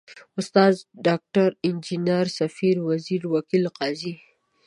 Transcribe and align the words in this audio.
استاد، 0.39 0.73
ډاکټر، 1.05 1.49
انجنیر،، 1.67 2.27
سفیر، 2.39 2.75
وزیر، 2.89 3.21
وکیل، 3.33 3.63
قاضي... 3.77 4.13